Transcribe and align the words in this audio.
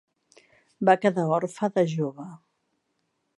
Va 0.89 0.95
quedar 1.03 1.25
orfe 1.37 1.69
de 1.77 1.85
jove. 1.93 2.27